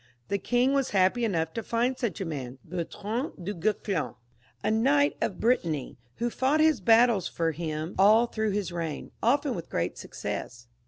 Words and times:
The 0.29 0.39
king 0.39 0.73
was 0.73 0.89
happy 0.97 1.23
enough 1.23 1.53
to 1.53 1.61
find 1.61 1.95
such 1.95 2.19
a 2.19 2.25
man, 2.25 2.57
Bertrand 2.65 3.33
Dn 3.37 3.59
Guesclin, 3.59 4.15
a 4.63 4.71
knight 4.71 5.15
of 5.21 5.39
Brittany, 5.39 5.99
who 6.15 6.31
fought 6.31 6.59
his 6.59 6.81
battles 6.81 7.27
.for 7.27 7.51
him 7.51 7.93
aU 7.99 8.25
through 8.25 8.49
his 8.49 8.71
reign, 8.71 9.11
often 9.21 9.53
with 9.53 9.69
great 9.69 9.99
success. 9.99 10.65